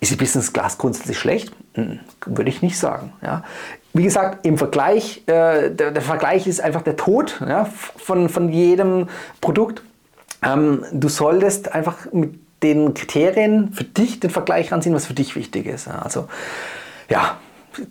Ist 0.01 0.11
die 0.11 0.17
Business 0.17 0.51
Class 0.51 0.77
grundsätzlich 0.77 1.17
schlecht? 1.17 1.53
Hm, 1.75 1.99
würde 2.25 2.49
ich 2.49 2.61
nicht 2.61 2.77
sagen. 2.77 3.13
Ja. 3.21 3.43
Wie 3.93 4.03
gesagt, 4.03 4.45
im 4.45 4.57
Vergleich, 4.57 5.23
äh, 5.27 5.71
der, 5.71 5.91
der, 5.91 6.01
Vergleich 6.01 6.47
ist 6.47 6.59
einfach 6.59 6.81
der 6.81 6.97
Tod 6.97 7.39
ja, 7.47 7.65
von, 7.65 8.29
von 8.29 8.49
jedem 8.49 9.07
Produkt. 9.41 9.83
Ähm, 10.43 10.85
du 10.91 11.09
solltest 11.09 11.73
einfach 11.73 12.11
mit 12.11 12.39
den 12.63 12.93
Kriterien 12.93 13.71
für 13.73 13.83
dich 13.83 14.19
den 14.19 14.29
Vergleich 14.29 14.71
ranziehen, 14.71 14.95
was 14.95 15.05
für 15.05 15.13
dich 15.13 15.35
wichtig 15.35 15.65
ist. 15.65 15.87
Also 15.87 16.27
ja, 17.09 17.37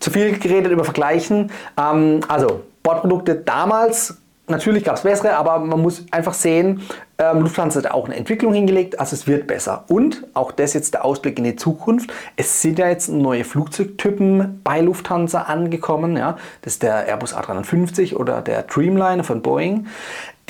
zu 0.01 0.11
viel 0.11 0.39
geredet 0.39 0.73
über 0.73 0.85
Vergleichen. 0.85 1.51
Ähm, 1.79 2.21
also 2.29 2.63
Bordprodukte 2.83 3.35
damals, 3.37 4.19
natürlich 4.47 4.85
gab 4.85 4.97
es 4.97 5.03
bessere, 5.03 5.37
aber 5.37 5.59
man 5.59 5.81
muss 5.81 6.05
einfach 6.11 6.35
sehen, 6.35 6.83
ähm, 7.19 7.41
Lufthansa 7.41 7.83
hat 7.83 7.91
auch 7.91 8.05
eine 8.05 8.17
Entwicklung 8.17 8.55
hingelegt, 8.55 9.01
also 9.01 9.15
es 9.15 9.27
wird 9.27 9.47
besser. 9.47 9.85
Und 9.89 10.25
auch 10.35 10.53
das 10.53 10.75
jetzt 10.75 10.95
der 10.95 11.05
Ausblick 11.05 11.39
in 11.39 11.45
die 11.45 11.57
Zukunft. 11.57 12.13
Es 12.37 12.63
sind 12.63 12.79
ja 12.79 12.89
jetzt 12.89 13.09
neue 13.09 13.45
Flugzeugtypen 13.45 14.61
bei 14.63 14.81
Lufthansa 14.81 15.43
angekommen. 15.43 16.17
Ja? 16.17 16.37
Das 16.63 16.75
ist 16.75 16.83
der 16.83 17.07
Airbus 17.07 17.35
A350 17.35 18.15
oder 18.15 18.41
der 18.41 18.63
Dreamliner 18.63 19.25
von 19.25 19.43
Boeing 19.43 19.87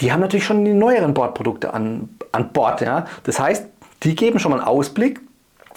die 0.00 0.12
haben 0.12 0.20
natürlich 0.20 0.44
schon 0.44 0.64
die 0.64 0.74
neueren 0.74 1.14
Bordprodukte 1.14 1.72
an, 1.74 2.08
an 2.32 2.52
Bord. 2.52 2.80
Ja? 2.80 3.06
Das 3.24 3.40
heißt, 3.40 3.66
die 4.02 4.14
geben 4.14 4.38
schon 4.38 4.50
mal 4.52 4.58
einen 4.58 4.68
Ausblick, 4.68 5.20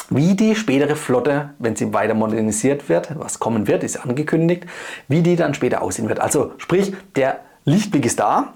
wie 0.10 0.36
die 0.36 0.56
spätere 0.56 0.96
Flotte, 0.96 1.52
wenn 1.58 1.76
sie 1.76 1.94
weiter 1.94 2.14
modernisiert 2.14 2.90
wird, 2.90 3.18
was 3.18 3.40
kommen 3.40 3.68
wird, 3.68 3.84
ist 3.84 3.98
angekündigt, 3.98 4.66
wie 5.08 5.22
die 5.22 5.36
dann 5.36 5.54
später 5.54 5.82
aussehen 5.82 6.10
wird. 6.10 6.20
Also 6.20 6.52
sprich, 6.58 6.94
der 7.16 7.40
Lichtblick 7.64 8.06
ist 8.06 8.20
da. 8.20 8.54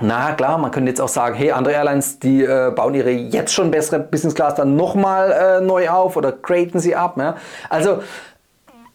Na 0.00 0.32
klar, 0.32 0.58
man 0.58 0.70
könnte 0.70 0.90
jetzt 0.90 1.00
auch 1.00 1.08
sagen, 1.08 1.34
hey, 1.34 1.50
andere 1.52 1.74
Airlines, 1.74 2.18
die 2.18 2.42
äh, 2.42 2.72
bauen 2.74 2.94
ihre 2.94 3.10
jetzt 3.10 3.52
schon 3.52 3.70
bessere 3.70 4.00
Business 4.00 4.34
Class 4.34 4.54
dann 4.54 4.76
nochmal 4.76 5.32
äh, 5.32 5.64
neu 5.64 5.88
auf 5.88 6.16
oder 6.16 6.32
graden 6.32 6.80
sie 6.80 6.96
ab. 6.96 7.16
Ja? 7.18 7.36
Also 7.68 8.02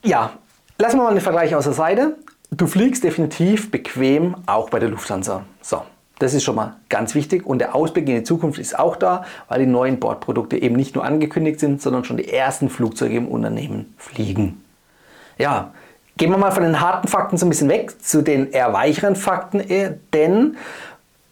ja, 0.03 0.31
lassen 0.77 0.97
wir 0.97 1.03
mal 1.03 1.13
den 1.13 1.21
Vergleich 1.21 1.53
aus 1.55 1.65
der 1.65 1.73
Seite. 1.73 2.15
Du 2.51 2.65
fliegst 2.65 3.03
definitiv 3.03 3.71
bequem 3.71 4.35
auch 4.45 4.69
bei 4.69 4.79
der 4.79 4.89
Lufthansa. 4.89 5.43
So, 5.61 5.83
Das 6.19 6.33
ist 6.33 6.43
schon 6.43 6.55
mal 6.55 6.75
ganz 6.89 7.15
wichtig 7.15 7.45
und 7.45 7.59
der 7.59 7.73
Ausblick 7.75 8.07
in 8.07 8.15
die 8.15 8.23
Zukunft 8.23 8.59
ist 8.59 8.77
auch 8.77 8.97
da, 8.97 9.23
weil 9.47 9.59
die 9.59 9.65
neuen 9.65 9.99
Bordprodukte 9.99 10.61
eben 10.61 10.75
nicht 10.75 10.93
nur 10.95 11.05
angekündigt 11.05 11.59
sind, 11.61 11.81
sondern 11.81 12.03
schon 12.03 12.17
die 12.17 12.31
ersten 12.31 12.69
Flugzeuge 12.69 13.15
im 13.15 13.27
Unternehmen 13.27 13.93
fliegen. 13.97 14.61
Ja, 15.37 15.71
gehen 16.17 16.29
wir 16.31 16.37
mal 16.37 16.51
von 16.51 16.63
den 16.63 16.81
harten 16.81 17.07
Fakten 17.07 17.37
so 17.37 17.45
ein 17.45 17.49
bisschen 17.49 17.69
weg 17.69 18.03
zu 18.03 18.21
den 18.21 18.51
eher 18.51 18.73
weicheren 18.73 19.15
Fakten, 19.15 19.61
äh, 19.61 19.95
denn 20.13 20.57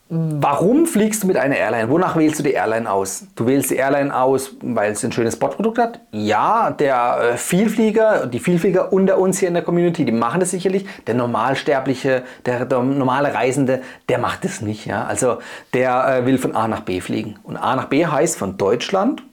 Warum 0.10 0.86
fliegst 0.86 1.24
du 1.24 1.28
mit 1.28 1.36
einer 1.36 1.58
Airline? 1.58 1.90
Wonach 1.90 2.16
wählst 2.16 2.40
du 2.40 2.44
die 2.44 2.54
Airline 2.54 2.90
aus? 2.90 3.26
Du 3.36 3.46
wählst 3.46 3.72
die 3.72 3.76
Airline 3.76 4.16
aus, 4.16 4.56
weil 4.62 4.94
es 4.94 5.04
ein 5.04 5.12
schönes 5.12 5.34
Spotprodukt 5.34 5.78
hat? 5.78 6.00
Ja, 6.12 6.72
der 6.72 7.34
äh, 7.34 7.38
Vielflieger, 7.38 8.26
die 8.26 8.40
Vielflieger 8.40 8.94
unter 8.94 9.18
uns 9.18 9.40
hier 9.40 9.50
in 9.50 9.54
der 9.54 9.64
Community, 9.64 10.06
die 10.06 10.14
machen 10.14 10.40
das 10.40 10.52
sicherlich. 10.52 10.86
Der 11.08 11.16
Normalsterbliche, 11.16 12.24
der, 12.46 12.64
der 12.66 12.84
normale 12.84 13.34
Reisende, 13.34 13.82
der 14.08 14.20
macht 14.20 14.46
das 14.46 14.62
nicht. 14.62 14.86
Ja? 14.86 15.04
Also 15.04 15.40
der 15.74 16.20
äh, 16.20 16.26
will 16.26 16.38
von 16.38 16.56
A 16.56 16.70
nach 16.70 16.82
B 16.82 17.02
fliegen. 17.02 17.36
Und 17.44 17.58
A 17.58 17.76
nach 17.76 17.86
B 17.86 18.06
heißt 18.06 18.38
von 18.38 18.58
Deutschland 18.58 19.24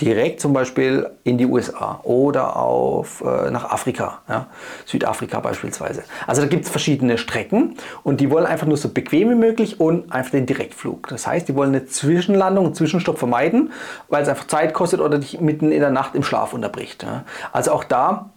direkt 0.00 0.40
zum 0.40 0.52
Beispiel 0.52 1.08
in 1.24 1.38
die 1.38 1.46
USA 1.46 2.00
oder 2.02 2.56
auf, 2.56 3.22
äh, 3.22 3.50
nach 3.50 3.70
Afrika, 3.70 4.18
ja? 4.28 4.46
Südafrika 4.84 5.40
beispielsweise. 5.40 6.04
Also 6.26 6.42
da 6.42 6.48
gibt 6.48 6.64
es 6.64 6.70
verschiedene 6.70 7.16
Strecken 7.16 7.76
und 8.02 8.20
die 8.20 8.30
wollen 8.30 8.44
einfach 8.44 8.66
nur 8.66 8.76
so 8.76 8.90
bequem 8.90 9.30
wie 9.30 9.34
möglich 9.34 9.80
und 9.80 10.12
einfach 10.12 10.32
den 10.32 10.44
Direktflug. 10.44 11.08
Das 11.08 11.26
heißt, 11.26 11.48
die 11.48 11.54
wollen 11.54 11.74
eine 11.74 11.86
Zwischenlandung, 11.86 12.66
einen 12.66 12.74
Zwischenstopp 12.74 13.18
vermeiden, 13.18 13.72
weil 14.08 14.22
es 14.22 14.28
einfach 14.28 14.46
Zeit 14.46 14.74
kostet 14.74 15.00
oder 15.00 15.18
dich 15.18 15.40
mitten 15.40 15.72
in 15.72 15.80
der 15.80 15.90
Nacht 15.90 16.14
im 16.14 16.22
Schlaf 16.22 16.52
unterbricht. 16.52 17.02
Ja? 17.02 17.24
Also 17.52 17.72
auch 17.72 17.84
da 17.84 18.30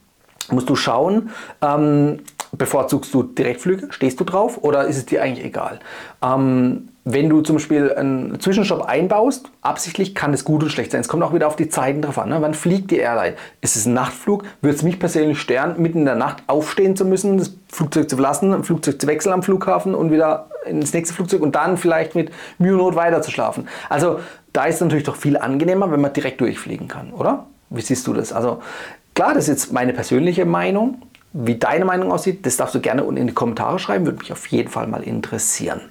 musst 0.52 0.70
du 0.70 0.76
schauen, 0.76 1.30
ähm, 1.62 2.20
bevorzugst 2.52 3.14
du 3.14 3.24
Direktflüge, 3.24 3.88
stehst 3.92 4.20
du 4.20 4.24
drauf 4.24 4.60
oder 4.64 4.86
ist 4.86 4.98
es 4.98 5.06
dir 5.06 5.22
eigentlich 5.22 5.46
egal? 5.46 5.80
Ähm, 6.24 6.89
wenn 7.06 7.30
du 7.30 7.42
zum 7.42 7.56
Beispiel 7.56 7.94
einen 7.94 8.40
Zwischenstopp 8.40 8.84
einbaust, 8.84 9.50
absichtlich 9.62 10.14
kann 10.14 10.34
es 10.34 10.44
gut 10.44 10.64
und 10.64 10.70
schlecht 10.70 10.92
sein. 10.92 11.02
Es 11.02 11.08
kommt 11.08 11.24
auch 11.24 11.34
wieder 11.34 11.48
auf 11.48 11.56
die 11.56 11.70
Zeiten 11.70 12.02
drauf 12.02 12.20
an. 12.20 12.30
Ne? 12.30 12.38
Wann 12.42 12.54
fliegt 12.54 12.92
die 12.92 12.98
Airline? 12.98 13.36
Ist 13.62 13.76
es 13.76 13.86
ein 13.86 13.94
Nachtflug? 13.94 14.44
Würde 14.62 14.76
es 14.76 14.84
mich 14.84 15.00
persönlich 15.00 15.40
stören, 15.40 15.82
mitten 15.82 16.00
in 16.00 16.06
der 16.06 16.16
Nacht 16.16 16.44
aufstehen 16.48 16.96
zu 16.96 17.06
müssen, 17.06 17.38
das 17.38 17.54
Flugzeug 17.70 18.10
zu 18.10 18.18
verlassen, 18.18 18.54
ein 18.54 18.64
Flugzeug 18.64 19.00
zu 19.00 19.08
wechseln 19.08 19.34
am 19.34 19.44
Flughafen 19.44 19.96
und 19.96 20.12
wieder 20.12 20.50
ins 20.66 20.94
nächste 20.94 21.16
Flugzeug 21.16 21.42
und 21.42 21.56
dann 21.56 21.78
vielleicht 21.78 22.16
mit 22.16 22.32
Mühe 22.58 22.74
und 22.74 22.80
Not 22.80 22.96
weiter 22.96 23.22
zu 23.22 23.32
schlafen? 23.32 23.68
Also 23.90 24.20
da 24.54 24.66
ist 24.66 24.76
es 24.76 24.82
natürlich 24.82 25.06
doch 25.06 25.16
viel 25.16 25.38
angenehmer, 25.38 25.92
wenn 25.92 26.02
man 26.02 26.14
direkt 26.14 26.42
durchfliegen 26.42 26.88
kann, 26.88 27.12
oder? 27.14 27.46
Wie 27.70 27.82
siehst 27.82 28.06
du 28.08 28.14
das? 28.14 28.34
Also 28.34 28.62
klar, 29.16 29.34
das 29.34 29.44
ist 29.44 29.50
jetzt 29.50 29.74
meine 29.74 29.94
persönliche 29.94 30.46
Meinung. 30.46 31.02
Wie 31.32 31.56
deine 31.56 31.86
Meinung 31.86 32.12
aussieht, 32.12 32.46
das 32.46 32.58
darfst 32.58 32.74
du 32.74 32.80
gerne 32.80 33.04
unten 33.04 33.22
in 33.22 33.28
die 33.28 33.34
Kommentare 33.34 33.78
schreiben, 33.78 34.06
würde 34.06 34.18
mich 34.18 34.32
auf 34.32 34.48
jeden 34.48 34.70
Fall 34.70 34.88
mal 34.88 35.04
interessieren. 35.04 35.82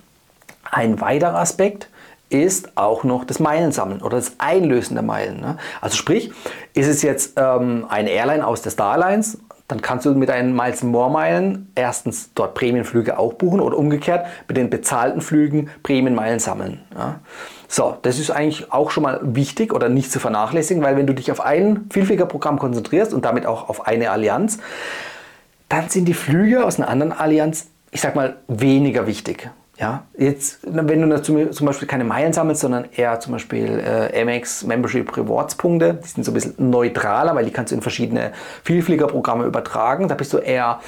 Ein 0.71 1.01
weiterer 1.01 1.39
Aspekt 1.39 1.89
ist 2.31 2.77
auch 2.77 3.05
noch 3.05 3.25
das 3.25 3.39
Meilensammeln 3.39 4.03
oder 4.03 4.17
das 4.17 4.33
Einlösen 4.39 4.95
der 4.95 5.03
Meilen. 5.03 5.41
Ne? 5.41 5.57
Also 5.81 5.97
sprich, 5.97 6.31
ist 6.75 6.87
es 6.87 7.03
jetzt 7.03 7.35
ähm, 7.37 7.87
eine 7.89 8.11
Airline 8.11 8.47
aus 8.47 8.63
der 8.63 8.71
Starlines, 8.71 9.39
dann 9.67 9.83
kannst 9.83 10.07
du 10.07 10.15
mit 10.15 10.31
deinen 10.31 10.57
Miles 10.57 10.83
More 10.83 11.11
Meilen 11.11 11.71
erstens 11.75 12.31
dort 12.35 12.55
Prämienflüge 12.55 13.19
auch 13.19 13.35
buchen 13.35 13.61
oder 13.61 13.77
umgekehrt 13.77 14.27
mit 14.49 14.57
den 14.57 14.71
bezahlten 14.71 15.21
Flügen 15.21 15.69
Prämienmeilen 15.83 16.39
sammeln. 16.39 16.81
Ja? 16.97 17.21
So, 17.69 17.99
das 18.01 18.19
ist 18.19 18.31
eigentlich 18.31 18.73
auch 18.73 18.91
schon 18.91 19.03
mal 19.03 19.21
wichtig 19.23 19.75
oder 19.75 19.91
nicht 19.91 20.11
zu 20.11 20.21
vernachlässigen, 20.21 20.83
weil 20.83 20.97
wenn 20.97 21.07
du 21.07 21.13
dich 21.13 21.31
auf 21.31 21.43
ein 21.43 21.87
Vielfliegerprogramm 21.91 22.59
konzentrierst 22.59 23.13
und 23.13 23.27
damit 23.27 23.45
auch 23.45 23.69
auf 23.69 23.87
eine 23.87 24.11
Allianz, 24.11 24.59
dann 25.69 25.91
sind 25.91 26.07
die 26.07 26.15
Flüge 26.15 26.65
aus 26.65 26.79
einer 26.79 26.89
anderen 26.89 27.13
Allianz, 27.13 27.67
ich 27.91 28.01
sag 28.01 28.17
mal, 28.17 28.37
weniger 28.49 29.07
wichtig. 29.07 29.51
Ja, 29.79 30.07
jetzt, 30.17 30.59
wenn 30.65 31.09
du 31.09 31.23
zum 31.23 31.67
Beispiel 31.67 31.87
keine 31.87 32.03
Meilen 32.03 32.33
sammelst, 32.33 32.63
sondern 32.63 32.87
eher 32.97 33.21
zum 33.21 33.33
Beispiel 33.33 33.79
äh, 33.79 34.21
Amex 34.21 34.65
Membership 34.65 35.17
Rewards 35.17 35.55
Punkte, 35.55 36.01
die 36.03 36.09
sind 36.09 36.25
so 36.25 36.33
ein 36.33 36.35
bisschen 36.35 36.55
neutraler, 36.59 37.37
weil 37.37 37.45
die 37.45 37.53
kannst 37.53 37.71
du 37.71 37.77
in 37.77 37.83
verschiedene 37.83 38.33
Vielfliegerprogramme 38.65 39.45
übertragen. 39.45 40.09
Da 40.09 40.17
bist 40.17 40.33
du 40.33 40.39
eher 40.39 40.81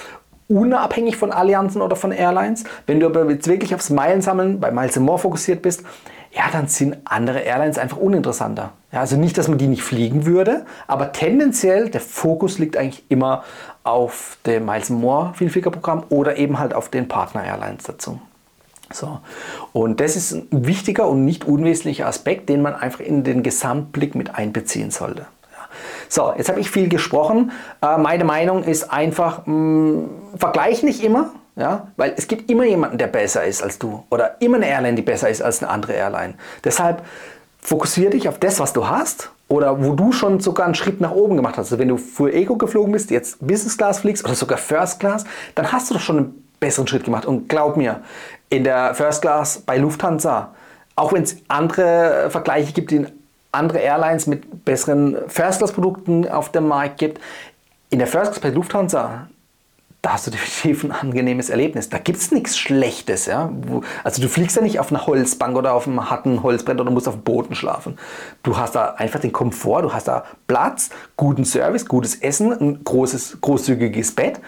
unabhängig 0.48 1.16
von 1.16 1.30
Allianzen 1.30 1.82
oder 1.82 1.94
von 1.94 2.10
Airlines. 2.10 2.64
Wenn 2.86 2.98
du 2.98 3.06
aber 3.06 3.30
jetzt 3.30 3.46
wirklich 3.46 3.72
aufs 3.76 3.90
Meilensammeln 3.90 4.58
bei 4.58 4.72
Miles 4.72 4.98
More 4.98 5.20
fokussiert 5.20 5.62
bist, 5.62 5.84
ja, 6.32 6.44
dann 6.50 6.66
sind 6.66 6.96
andere 7.04 7.40
Airlines 7.40 7.78
einfach 7.78 7.96
uninteressanter. 7.96 8.72
Ja, 8.90 9.00
also 9.00 9.16
nicht, 9.16 9.38
dass 9.38 9.46
man 9.46 9.58
die 9.58 9.68
nicht 9.68 9.82
fliegen 9.82 10.26
würde, 10.26 10.64
aber 10.88 11.12
tendenziell 11.12 11.90
der 11.90 12.00
Fokus 12.00 12.58
liegt 12.58 12.76
eigentlich 12.76 13.04
immer 13.08 13.44
auf 13.84 14.38
dem 14.46 14.66
Miles 14.66 14.90
More 14.90 15.32
Vielfliegerprogramm 15.34 16.04
oder 16.08 16.36
eben 16.38 16.58
halt 16.58 16.74
auf 16.74 16.88
den 16.88 17.06
Partner 17.06 17.44
Airlines 17.44 17.84
dazu. 17.84 18.20
So. 18.92 19.20
Und 19.72 20.00
das 20.00 20.16
ist 20.16 20.32
ein 20.32 20.66
wichtiger 20.66 21.08
und 21.08 21.24
nicht 21.24 21.44
unwesentlicher 21.44 22.06
Aspekt, 22.06 22.48
den 22.48 22.62
man 22.62 22.74
einfach 22.74 23.00
in 23.00 23.24
den 23.24 23.42
Gesamtblick 23.42 24.14
mit 24.14 24.34
einbeziehen 24.34 24.90
sollte. 24.90 25.26
So, 26.08 26.32
jetzt 26.36 26.48
habe 26.48 26.60
ich 26.60 26.70
viel 26.70 26.88
gesprochen. 26.88 27.52
Äh, 27.80 27.98
meine 27.98 28.24
Meinung 28.24 28.64
ist 28.64 28.90
einfach, 28.90 29.46
mh, 29.46 29.54
mm, 29.54 30.08
vergleich 30.36 30.82
nicht 30.82 31.04
immer, 31.04 31.30
ja, 31.56 31.88
weil 31.96 32.14
es 32.16 32.26
gibt 32.26 32.50
immer 32.50 32.64
jemanden, 32.64 32.98
der 32.98 33.06
besser 33.06 33.44
ist 33.44 33.62
als 33.62 33.78
du 33.78 34.04
oder 34.10 34.40
immer 34.40 34.56
eine 34.56 34.68
Airline, 34.68 34.96
die 34.96 35.02
besser 35.02 35.28
ist 35.28 35.42
als 35.42 35.62
eine 35.62 35.70
andere 35.70 35.92
Airline. 35.92 36.34
Deshalb 36.64 37.04
fokussiere 37.60 38.10
dich 38.10 38.28
auf 38.28 38.38
das, 38.38 38.58
was 38.58 38.72
du 38.72 38.88
hast 38.88 39.30
oder 39.48 39.84
wo 39.84 39.92
du 39.92 40.12
schon 40.12 40.40
sogar 40.40 40.66
einen 40.66 40.74
Schritt 40.74 41.00
nach 41.00 41.10
oben 41.10 41.36
gemacht 41.36 41.58
hast. 41.58 41.66
Also 41.66 41.78
wenn 41.78 41.88
du 41.88 41.96
früher 41.96 42.32
Ego 42.34 42.56
geflogen 42.56 42.92
bist, 42.92 43.10
jetzt 43.10 43.46
Business 43.46 43.76
Class 43.76 44.00
fliegst 44.00 44.24
oder 44.24 44.34
sogar 44.34 44.58
First 44.58 45.00
Class, 45.00 45.24
dann 45.54 45.70
hast 45.70 45.90
du 45.90 45.94
doch 45.94 46.00
schon 46.00 46.16
einen 46.16 46.44
besseren 46.60 46.86
Schritt 46.86 47.04
gemacht. 47.04 47.26
Und 47.26 47.48
glaub 47.48 47.76
mir, 47.76 48.00
in 48.50 48.64
der 48.64 48.94
First 48.94 49.22
Class 49.22 49.62
bei 49.64 49.78
Lufthansa, 49.78 50.54
auch 50.96 51.12
wenn 51.12 51.22
es 51.22 51.36
andere 51.48 52.28
Vergleiche 52.30 52.72
gibt, 52.72 52.92
in 52.92 53.10
andere 53.52 53.78
Airlines 53.78 54.26
mit 54.26 54.64
besseren 54.64 55.16
First 55.28 55.58
Class 55.58 55.72
Produkten 55.72 56.28
auf 56.28 56.52
dem 56.52 56.68
Markt 56.68 56.98
gibt, 56.98 57.20
in 57.88 57.98
der 57.98 58.06
First 58.06 58.32
Class 58.32 58.40
bei 58.40 58.50
Lufthansa, 58.50 59.28
da 60.02 60.14
hast 60.14 60.26
du 60.26 60.30
definitiv 60.30 60.84
ein 60.84 60.92
angenehmes 60.92 61.50
Erlebnis. 61.50 61.88
Da 61.88 61.98
gibt 61.98 62.18
es 62.18 62.30
nichts 62.30 62.58
Schlechtes. 62.58 63.26
Ja? 63.26 63.50
Also 64.04 64.22
du 64.22 64.28
fliegst 64.28 64.56
ja 64.56 64.62
nicht 64.62 64.78
auf 64.80 64.90
einer 64.90 65.06
Holzbank 65.06 65.56
oder 65.56 65.74
auf 65.74 65.86
einem 65.86 66.10
harten 66.10 66.42
Holzbrett 66.42 66.80
oder 66.80 66.90
musst 66.90 67.08
auf 67.08 67.14
dem 67.14 67.22
Boden 67.22 67.54
schlafen. 67.54 67.98
Du 68.42 68.56
hast 68.56 68.74
da 68.74 68.94
einfach 68.94 69.20
den 69.20 69.32
Komfort, 69.32 69.82
du 69.82 69.92
hast 69.92 70.08
da 70.08 70.24
Platz, 70.46 70.90
guten 71.16 71.44
Service, 71.44 71.86
gutes 71.86 72.16
Essen, 72.16 72.52
ein 72.52 72.84
großes, 72.84 73.38
großzügiges 73.40 74.14
Bett. 74.14 74.40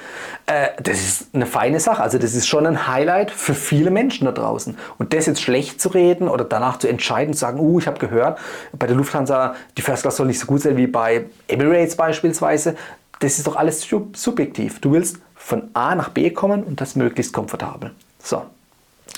Äh, 0.47 0.69
das 0.83 1.01
ist 1.01 1.35
eine 1.35 1.47
feine 1.47 1.81
Sache. 1.81 2.03
Also 2.03 2.19
das 2.19 2.35
ist 2.35 2.47
schon 2.47 2.67
ein 2.67 2.87
Highlight 2.89 3.31
für 3.31 3.55
viele 3.55 3.91
Menschen 3.91 4.25
da 4.25 4.33
draußen. 4.33 4.77
Und 4.99 5.13
das 5.13 5.27
jetzt 5.27 5.43
schlecht 5.43 5.81
zu 5.81 5.91
reden 5.91 6.29
oder 6.29 6.45
danach 6.45 6.79
zu 6.79 6.89
entscheiden, 6.89 7.35
zu 7.35 7.41
sagen, 7.41 7.61
uh, 7.61 7.79
ich 7.79 7.87
habe 7.87 7.99
gehört, 7.99 8.39
bei 8.73 8.87
der 8.87 8.97
Lufthansa, 8.97 9.55
die 9.77 9.83
First 9.83 10.03
Class 10.03 10.17
soll 10.17 10.27
nicht 10.27 10.41
so 10.41 10.47
gut 10.47 10.63
sein 10.63 10.77
wie 10.77 10.87
bei 10.87 11.27
Emirates 11.49 11.97
beispielsweise. 11.97 12.77
Das 13.21 13.39
ist 13.39 13.47
doch 13.47 13.55
alles 13.55 13.87
subjektiv. 14.15 14.81
Du 14.81 14.93
willst 14.93 15.19
von 15.43 15.71
A 15.75 15.95
nach 15.95 16.11
B 16.11 16.31
kommen 16.31 16.63
und 16.63 16.81
das 16.81 16.95
möglichst 16.95 17.33
komfortabel. 17.33 17.91
So, 18.23 18.43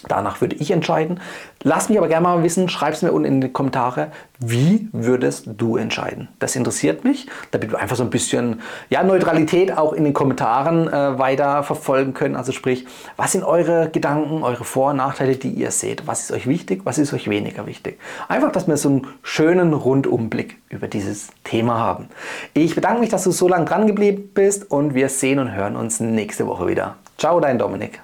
danach 0.08 0.40
würde 0.40 0.56
ich 0.56 0.70
entscheiden. 0.70 1.20
Lass 1.62 1.88
mich 1.88 1.96
aber 1.96 2.08
gerne 2.08 2.24
mal 2.24 2.42
wissen, 2.42 2.68
schreib 2.68 2.92
es 2.92 3.02
mir 3.02 3.12
unten 3.12 3.26
in 3.26 3.40
die 3.40 3.48
Kommentare, 3.48 4.08
wie 4.38 4.88
würdest 4.92 5.48
du 5.56 5.76
entscheiden? 5.76 6.28
Das 6.38 6.56
interessiert 6.56 7.04
mich, 7.04 7.26
damit 7.52 7.70
wir 7.70 7.78
einfach 7.78 7.96
so 7.96 8.02
ein 8.02 8.10
bisschen 8.10 8.60
ja, 8.90 9.02
Neutralität 9.02 9.76
auch 9.76 9.92
in 9.94 10.04
den 10.04 10.12
Kommentaren 10.12 10.88
äh, 10.88 11.18
weiter 11.18 11.62
verfolgen 11.62 12.12
können. 12.12 12.36
Also 12.36 12.52
sprich, 12.52 12.86
was 13.16 13.32
sind 13.32 13.44
eure 13.44 13.88
Gedanken, 13.88 14.42
eure 14.42 14.64
Vor- 14.64 14.90
und 14.90 14.96
Nachteile, 14.96 15.36
die 15.36 15.50
ihr 15.50 15.70
seht? 15.70 16.06
Was 16.06 16.24
ist 16.24 16.32
euch 16.32 16.46
wichtig, 16.46 16.82
was 16.84 16.98
ist 16.98 17.14
euch 17.14 17.30
weniger 17.30 17.66
wichtig? 17.66 17.98
Einfach, 18.28 18.52
dass 18.52 18.68
wir 18.68 18.76
so 18.76 18.90
einen 18.90 19.06
schönen 19.22 19.72
Rundumblick 19.72 20.58
über 20.68 20.88
dieses 20.88 21.28
Thema 21.44 21.78
haben. 21.78 22.08
Ich 22.52 22.74
bedanke 22.74 23.00
mich, 23.00 23.08
dass 23.08 23.24
du 23.24 23.30
so 23.30 23.48
lange 23.48 23.64
dran 23.64 23.86
geblieben 23.86 24.30
bist 24.34 24.70
und 24.70 24.94
wir 24.94 25.08
sehen 25.08 25.38
und 25.38 25.52
hören 25.52 25.76
uns 25.76 26.00
nächste 26.00 26.46
Woche 26.46 26.66
wieder. 26.66 26.96
Ciao, 27.16 27.40
dein 27.40 27.58
Dominik. 27.58 28.03